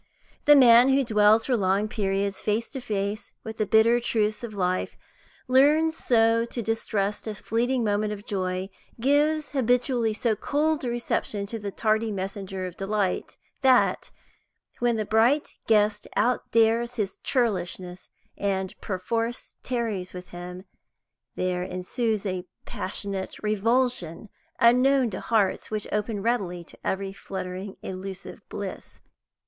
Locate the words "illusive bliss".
27.83-28.99